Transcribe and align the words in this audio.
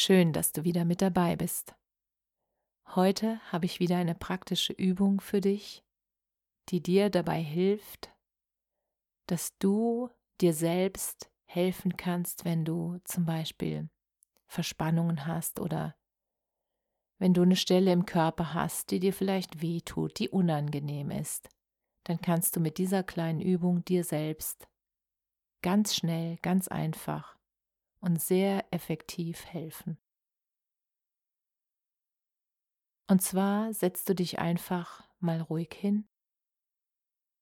Schön, 0.00 0.32
dass 0.32 0.52
du 0.52 0.62
wieder 0.62 0.84
mit 0.84 1.02
dabei 1.02 1.34
bist. 1.34 1.74
Heute 2.94 3.40
habe 3.50 3.66
ich 3.66 3.80
wieder 3.80 3.96
eine 3.96 4.14
praktische 4.14 4.72
Übung 4.72 5.20
für 5.20 5.40
dich, 5.40 5.82
die 6.68 6.80
dir 6.80 7.10
dabei 7.10 7.42
hilft, 7.42 8.08
dass 9.26 9.58
du 9.58 10.08
dir 10.40 10.54
selbst 10.54 11.32
helfen 11.46 11.96
kannst, 11.96 12.44
wenn 12.44 12.64
du 12.64 12.98
zum 13.02 13.24
Beispiel 13.24 13.90
Verspannungen 14.46 15.26
hast 15.26 15.58
oder 15.58 15.96
wenn 17.18 17.34
du 17.34 17.42
eine 17.42 17.56
Stelle 17.56 17.90
im 17.90 18.06
Körper 18.06 18.54
hast, 18.54 18.92
die 18.92 19.00
dir 19.00 19.12
vielleicht 19.12 19.62
weh 19.62 19.80
tut, 19.80 20.20
die 20.20 20.28
unangenehm 20.28 21.10
ist, 21.10 21.48
dann 22.04 22.20
kannst 22.20 22.54
du 22.54 22.60
mit 22.60 22.78
dieser 22.78 23.02
kleinen 23.02 23.40
Übung 23.40 23.84
dir 23.84 24.04
selbst 24.04 24.68
ganz 25.60 25.96
schnell, 25.96 26.36
ganz 26.36 26.68
einfach 26.68 27.37
und 28.00 28.20
sehr 28.20 28.66
effektiv 28.72 29.44
helfen. 29.46 29.98
Und 33.06 33.22
zwar 33.22 33.72
setzt 33.72 34.08
du 34.08 34.14
dich 34.14 34.38
einfach 34.38 35.08
mal 35.18 35.40
ruhig 35.40 35.72
hin 35.74 36.08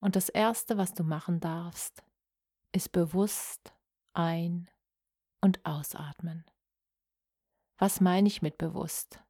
und 0.00 0.16
das 0.16 0.28
Erste, 0.28 0.78
was 0.78 0.94
du 0.94 1.02
machen 1.02 1.40
darfst, 1.40 2.04
ist 2.72 2.92
bewusst 2.92 3.74
ein- 4.12 4.70
und 5.40 5.64
ausatmen. 5.64 6.44
Was 7.78 8.00
meine 8.00 8.28
ich 8.28 8.42
mit 8.42 8.58
bewusst? 8.58 9.20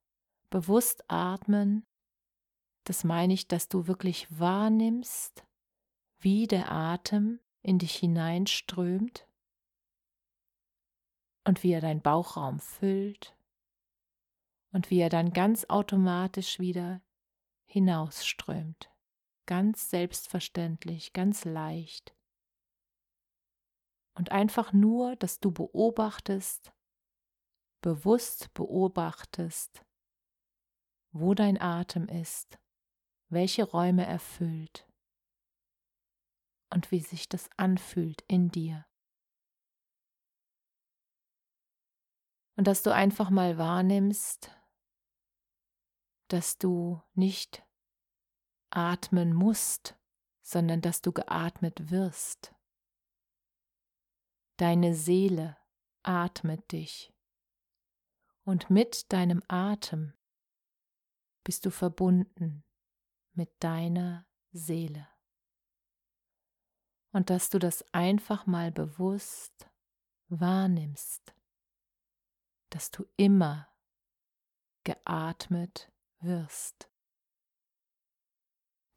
Bewusst 0.51 1.05
atmen, 1.09 1.87
das 2.85 3.05
meine 3.05 3.33
ich, 3.33 3.49
dass 3.49 3.69
du 3.69 3.87
wirklich 3.89 4.27
wahrnimmst, 4.39 5.45
wie 6.19 6.47
der 6.47 6.71
Atem 6.71 7.41
in 7.63 7.79
dich 7.79 7.97
hineinströmt 7.97 9.27
und 11.47 11.63
wie 11.63 11.73
er 11.73 11.81
deinen 11.81 12.03
Bauchraum 12.03 12.59
füllt 12.59 13.37
und 14.73 14.91
wie 14.91 14.99
er 14.99 15.09
dann 15.09 15.33
ganz 15.33 15.65
automatisch 15.69 16.59
wieder 16.59 17.01
hinausströmt 17.67 18.91
ganz 19.47 19.91
selbstverständlich, 19.91 21.13
ganz 21.13 21.45
leicht. 21.45 22.15
Und 24.15 24.33
einfach 24.33 24.73
nur, 24.73 25.17
dass 25.17 25.41
du 25.41 25.53
beobachtest, 25.53 26.73
bewusst 27.81 28.53
beobachtest, 28.55 29.85
wo 31.13 31.35
dein 31.35 31.61
Atem 31.61 32.09
ist, 32.09 32.59
welche 33.29 33.65
Räume 33.65 34.05
erfüllt 34.05 34.89
und 36.73 36.91
wie 36.91 37.01
sich 37.01 37.29
das 37.29 37.49
anfühlt 37.57 38.23
in 38.23 38.51
dir. 38.51 38.87
Und 42.57 42.67
dass 42.67 42.83
du 42.83 42.93
einfach 42.93 43.31
mal 43.31 43.59
wahrnimmst, 43.59 44.51
dass 46.29 46.59
du 46.59 47.01
nicht 47.15 47.63
atmen 48.71 49.35
musst, 49.35 49.97
sondern 50.43 50.81
dass 50.81 51.03
du 51.03 51.13
geatmet 51.13 51.91
wirst. 51.91 52.55
Deine 54.57 54.95
Seele 54.95 55.57
atmet 56.03 56.73
dich 56.73 57.13
und 58.45 58.71
mit 58.71 59.13
deinem 59.13 59.43
Atem 59.49 60.15
bist 61.45 61.67
du 61.67 61.71
verbunden 61.71 62.65
mit 63.33 63.51
deiner 63.63 64.27
Seele. 64.53 65.09
Und 67.13 67.29
dass 67.31 67.51
du 67.51 67.59
das 67.59 67.85
einfach 67.93 68.47
mal 68.47 68.73
bewusst 68.73 69.69
wahrnimmst, 70.29 71.36
dass 72.71 72.91
du 72.91 73.05
immer 73.17 73.69
geatmet 74.85 75.91
wirst. 76.21 76.91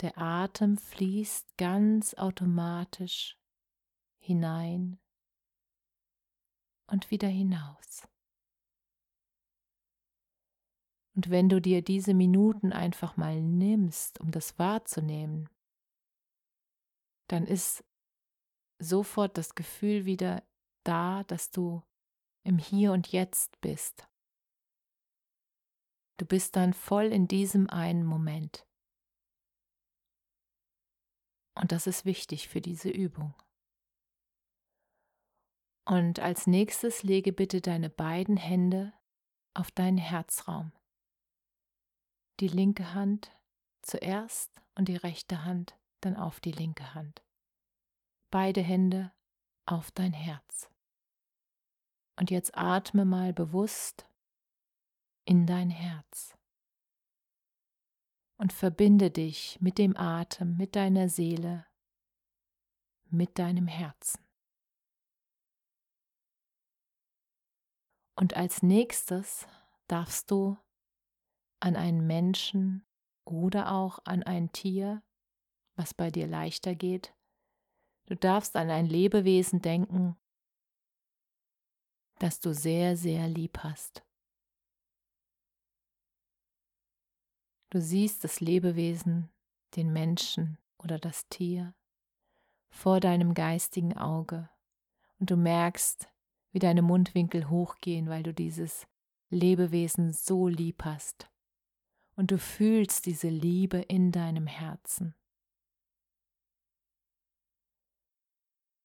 Der 0.01 0.17
Atem 0.17 0.77
fließt 0.77 1.57
ganz 1.57 2.13
automatisch 2.13 3.37
hinein 4.19 4.99
und 6.87 7.11
wieder 7.11 7.27
hinaus. 7.27 8.07
Und 11.15 11.29
wenn 11.29 11.49
du 11.49 11.59
dir 11.59 11.81
diese 11.81 12.13
Minuten 12.13 12.71
einfach 12.71 13.17
mal 13.17 13.41
nimmst, 13.41 14.21
um 14.21 14.31
das 14.31 14.57
wahrzunehmen, 14.57 15.49
dann 17.27 17.45
ist 17.45 17.83
sofort 18.79 19.37
das 19.37 19.53
Gefühl 19.53 20.05
wieder 20.05 20.43
da, 20.83 21.23
dass 21.25 21.51
du 21.51 21.83
im 22.49 22.57
Hier 22.57 22.93
und 22.93 23.11
Jetzt 23.11 23.61
bist. 23.61 24.07
Du 26.17 26.25
bist 26.25 26.55
dann 26.55 26.73
voll 26.73 27.05
in 27.05 27.27
diesem 27.27 27.69
einen 27.69 28.03
Moment. 28.03 28.67
Und 31.53 31.71
das 31.71 31.85
ist 31.85 32.05
wichtig 32.05 32.49
für 32.49 32.59
diese 32.59 32.89
Übung. 32.89 33.35
Und 35.85 36.19
als 36.19 36.47
nächstes 36.47 37.03
lege 37.03 37.31
bitte 37.31 37.61
deine 37.61 37.89
beiden 37.89 38.37
Hände 38.37 38.93
auf 39.53 39.69
deinen 39.69 39.97
Herzraum. 39.99 40.71
Die 42.39 42.47
linke 42.47 42.95
Hand 42.95 43.31
zuerst 43.83 44.59
und 44.73 44.87
die 44.87 44.95
rechte 44.95 45.45
Hand 45.45 45.77
dann 46.01 46.17
auf 46.17 46.39
die 46.39 46.51
linke 46.51 46.95
Hand. 46.95 47.21
Beide 48.31 48.61
Hände 48.61 49.13
auf 49.67 49.91
dein 49.91 50.13
Herz. 50.13 50.69
Und 52.19 52.31
jetzt 52.31 52.57
atme 52.57 53.05
mal 53.05 53.31
bewusst 53.31 54.05
in 55.23 55.47
dein 55.47 55.69
Herz 55.69 56.37
und 58.37 58.51
verbinde 58.51 59.09
dich 59.09 59.57
mit 59.61 59.77
dem 59.77 59.95
Atem, 59.95 60.57
mit 60.57 60.75
deiner 60.75 61.07
Seele, 61.07 61.65
mit 63.05 63.39
deinem 63.39 63.67
Herzen. 63.67 64.19
Und 68.17 68.35
als 68.35 68.63
nächstes 68.63 69.47
darfst 69.87 70.29
du 70.29 70.57
an 71.61 71.77
einen 71.77 72.05
Menschen 72.05 72.85
oder 73.23 73.71
auch 73.71 73.99
an 74.03 74.23
ein 74.23 74.51
Tier, 74.51 75.01
was 75.77 75.93
bei 75.93 76.11
dir 76.11 76.27
leichter 76.27 76.75
geht, 76.75 77.15
du 78.07 78.17
darfst 78.17 78.57
an 78.57 78.69
ein 78.69 78.87
Lebewesen 78.87 79.61
denken, 79.61 80.18
das 82.19 82.39
du 82.39 82.53
sehr, 82.53 82.95
sehr 82.95 83.27
lieb 83.27 83.59
hast. 83.59 84.03
Du 87.71 87.81
siehst 87.81 88.23
das 88.23 88.39
Lebewesen, 88.39 89.29
den 89.75 89.93
Menschen 89.93 90.57
oder 90.77 90.97
das 90.97 91.27
Tier 91.29 91.73
vor 92.69 92.99
deinem 92.99 93.33
geistigen 93.33 93.97
Auge 93.97 94.49
und 95.19 95.29
du 95.29 95.37
merkst, 95.37 96.07
wie 96.51 96.59
deine 96.59 96.81
Mundwinkel 96.81 97.49
hochgehen, 97.49 98.09
weil 98.09 98.23
du 98.23 98.33
dieses 98.33 98.87
Lebewesen 99.29 100.13
so 100.13 100.47
lieb 100.47 100.83
hast. 100.83 101.29
Und 102.15 102.31
du 102.31 102.37
fühlst 102.37 103.05
diese 103.05 103.29
Liebe 103.29 103.77
in 103.77 104.11
deinem 104.11 104.47
Herzen. 104.47 105.15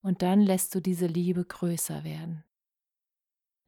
Und 0.02 0.22
dann 0.22 0.40
lässt 0.40 0.74
du 0.74 0.80
diese 0.80 1.06
Liebe 1.06 1.44
größer 1.44 2.04
werden. 2.04 2.44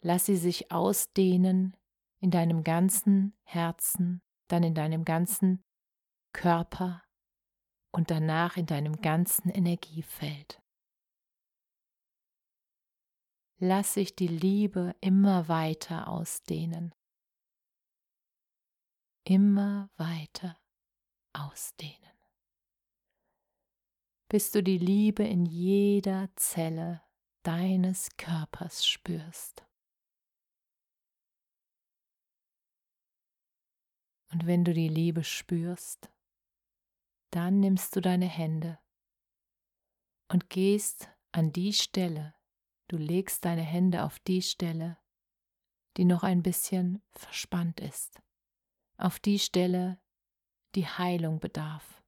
Lass 0.07 0.27
sie 0.27 0.37
sich 0.37 0.71
ausdehnen 0.71 1.77
in 2.21 2.31
deinem 2.31 2.63
ganzen 2.63 3.37
Herzen 3.43 4.23
dann 4.49 4.63
in 4.63 4.73
deinem 4.73 5.05
ganzen 5.05 5.65
Körper 6.33 7.03
und 7.91 8.13
danach 8.13 8.57
in 8.57 8.67
deinem 8.67 9.01
ganzen 9.01 9.51
Energiefeld. 9.51 10.63
Lass 13.59 13.95
sich 13.95 14.15
die 14.15 14.29
Liebe 14.29 14.95
immer 15.01 15.49
weiter 15.49 16.07
ausdehnen. 16.07 16.95
immer 19.29 19.91
weiter 19.97 20.57
ausdehnen, 21.33 22.17
bis 24.29 24.53
du 24.53 24.63
die 24.63 24.79
Liebe 24.79 25.25
in 25.25 25.47
jeder 25.47 26.31
Zelle 26.37 27.03
deines 27.43 28.17
Körpers 28.17 28.87
spürst. 28.87 29.66
Und 34.37 34.47
wenn 34.47 34.67
du 34.67 34.75
die 34.75 34.89
Liebe 34.89 35.25
spürst, 35.25 36.11
dann 37.31 37.59
nimmst 37.59 37.97
du 37.97 38.03
deine 38.03 38.27
Hände 38.27 38.79
und 40.31 40.51
gehst 40.51 41.09
an 41.33 41.55
die 41.55 41.73
Stelle, 41.73 42.35
du 42.89 42.99
legst 42.99 43.47
deine 43.47 43.63
Hände 43.63 44.05
auf 44.05 44.19
die 44.19 44.43
Stelle, 44.43 44.99
die 45.97 46.05
noch 46.05 46.23
ein 46.23 46.43
bisschen 46.43 47.03
verspannt 47.13 47.81
ist, 47.81 48.21
auf 48.99 49.19
die 49.21 49.39
Stelle, 49.39 49.99
die 50.75 50.87
Heilung 50.87 51.41
bedarf, 51.41 52.03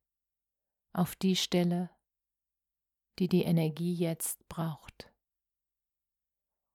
auf 0.93 1.17
die 1.17 1.35
Stelle, 1.35 1.89
die 3.19 3.29
die 3.29 3.45
Energie 3.45 3.95
jetzt 3.95 4.47
braucht. 4.51 5.11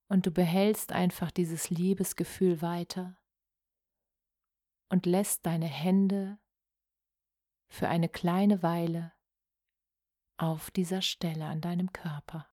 Und 0.08 0.26
du 0.26 0.32
behältst 0.32 0.92
einfach 0.92 1.30
dieses 1.30 1.70
Liebesgefühl 1.70 2.64
weiter 2.64 3.20
und 4.94 5.07
lässt 5.07 5.48
deine 5.48 5.66
Hände 5.66 6.38
für 7.68 7.90
eine 7.90 8.07
kleine 8.07 8.62
Weile 8.62 9.12
auf 10.38 10.69
dieser 10.69 11.01
Stelle 11.01 11.48
an 11.48 11.62
deinem 11.62 11.92
Körper. 11.92 12.48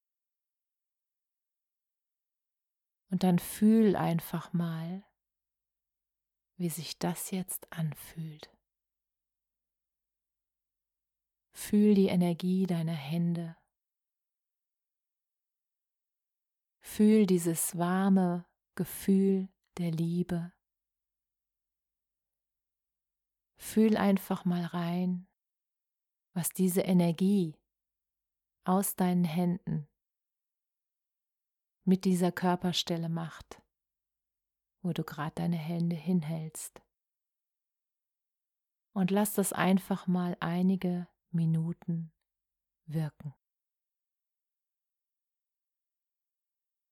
Und 3.10 3.25
dann 3.25 3.38
fühl 3.38 3.94
einfach 3.94 4.54
mal, 4.54 5.04
wie 6.56 6.70
sich 6.70 6.98
das 6.98 7.31
jetzt 7.31 7.70
anfühlt. 7.75 8.50
Fühl 11.52 11.94
die 11.94 12.08
Energie 12.08 12.66
deiner 12.66 12.94
Hände. 12.94 13.54
Fühl 16.81 17.26
dieses 17.26 17.76
warme 17.76 18.46
Gefühl 18.76 19.50
der 19.76 19.90
Liebe. 19.90 20.54
Fühl 23.60 23.98
einfach 23.98 24.46
mal 24.46 24.64
rein, 24.64 25.28
was 26.32 26.48
diese 26.48 26.80
Energie 26.80 27.60
aus 28.64 28.96
deinen 28.96 29.24
Händen 29.24 29.86
mit 31.84 32.06
dieser 32.06 32.32
Körperstelle 32.32 33.10
macht, 33.10 33.62
wo 34.80 34.94
du 34.94 35.04
gerade 35.04 35.34
deine 35.34 35.58
Hände 35.58 35.94
hinhältst. 35.94 36.82
Und 38.92 39.10
lass 39.10 39.34
das 39.34 39.52
einfach 39.52 40.06
mal 40.06 40.38
einige 40.40 41.06
Minuten 41.30 42.12
wirken. 42.86 43.34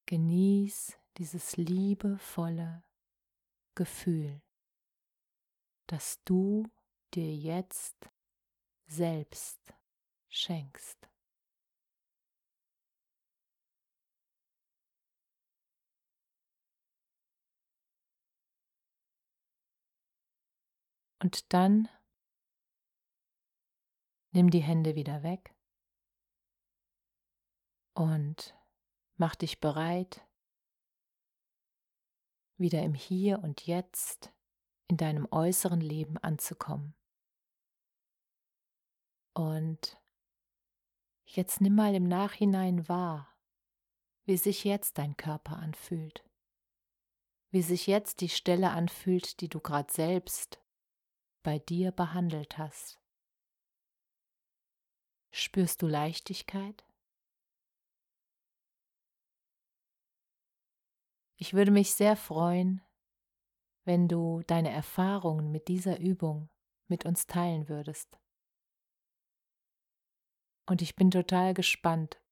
Genieß 0.05 0.99
dieses 1.17 1.57
liebevolle 1.57 2.85
Gefühl 3.75 4.43
das 5.89 6.23
du 6.25 6.71
dir 7.15 7.35
jetzt 7.35 7.97
selbst 8.87 9.59
schenkst. 10.29 11.09
Und 21.21 21.53
dann 21.53 21.89
nimm 24.31 24.51
die 24.51 24.63
Hände 24.63 24.95
wieder 24.95 25.25
weg 25.25 25.53
und 27.95 28.55
mach 29.17 29.35
dich 29.35 29.59
bereit, 29.59 30.25
wieder 32.57 32.83
im 32.83 32.95
Hier 32.95 33.41
und 33.41 33.67
Jetzt 33.67 34.33
in 34.89 34.97
deinem 34.97 35.29
äußeren 35.31 35.81
Leben 35.81 36.17
anzukommen. 36.19 36.95
Und 39.35 40.01
jetzt 41.27 41.61
nimm 41.61 41.75
mal 41.75 41.95
im 41.95 42.09
Nachhinein 42.09 42.89
wahr, 42.89 43.33
wie 44.25 44.37
sich 44.37 44.65
jetzt 44.65 44.99
dein 44.99 45.17
Körper 45.17 45.59
anfühlt, 45.59 46.25
wie 47.51 47.63
sich 47.63 47.87
jetzt 47.87 48.21
die 48.21 48.29
Stelle 48.29 48.71
anfühlt, 48.71 49.41
die 49.41 49.49
du 49.49 49.61
gerade 49.61 49.93
selbst 49.93 50.61
bei 51.43 51.59
dir 51.59 51.93
behandelt 51.93 52.59
hast. 52.59 52.99
Spürst 55.31 55.83
du 55.83 55.87
Leichtigkeit? 55.87 56.85
Ich 61.37 61.55
würde 61.55 61.71
mich 61.71 61.95
sehr 61.95 62.17
freuen, 62.17 62.83
wenn 63.89 64.07
du 64.07 64.43
deine 64.43 64.71
Erfahrungen 64.71 65.51
mit 65.51 65.67
dieser 65.67 65.99
Übung 65.99 66.51
mit 66.89 67.07
uns 67.07 67.27
teilen 67.27 67.71
würdest. 67.71 68.21
Und 70.69 70.83
ich 70.83 70.95
bin 70.95 71.11
total 71.11 71.55
gespannt 71.55 72.23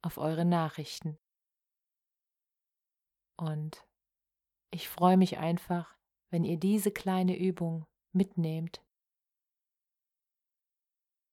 auf 0.00 0.16
eure 0.16 0.44
Nachrichten. 0.44 1.18
Und 3.36 3.84
ich 4.70 4.88
freue 4.88 5.16
mich 5.16 5.38
einfach, 5.38 5.98
wenn 6.30 6.44
ihr 6.44 6.56
diese 6.56 6.92
kleine 6.92 7.36
Übung 7.36 7.88
mitnehmt 8.12 8.80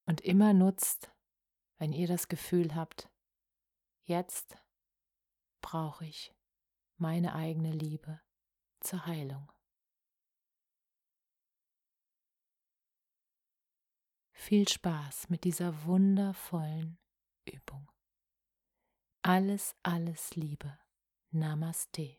und 0.08 0.20
immer 0.22 0.56
nutzt, 0.56 1.14
wenn 1.78 1.94
ihr 1.94 2.08
das 2.08 2.28
Gefühl 2.28 2.74
habt, 2.74 3.08
jetzt 4.06 4.58
brauche 5.62 6.08
ich 6.08 6.34
meine 6.98 7.36
eigene 7.36 7.72
Liebe 7.72 8.20
zur 8.84 9.06
Heilung. 9.06 9.52
Viel 14.34 14.68
Spaß 14.68 15.30
mit 15.30 15.46
dieser 15.46 15.86
wundervollen 15.86 17.00
Übung. 17.46 17.90
Alles, 19.22 19.74
alles 19.84 20.36
Liebe. 20.36 20.78
Namaste. 21.32 22.18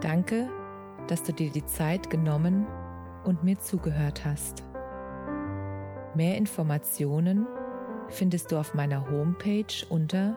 Danke, 0.00 0.50
dass 1.06 1.22
du 1.22 1.32
dir 1.32 1.50
die 1.50 1.64
Zeit 1.64 2.10
genommen 2.10 2.66
und 3.24 3.44
mir 3.44 3.58
zugehört 3.60 4.24
hast. 4.24 4.64
Mehr 6.14 6.36
Informationen 6.36 7.46
findest 8.08 8.52
du 8.52 8.58
auf 8.58 8.74
meiner 8.74 9.08
Homepage 9.08 9.86
unter 9.88 10.36